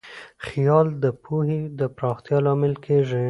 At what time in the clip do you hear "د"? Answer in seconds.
1.03-1.05, 1.79-1.81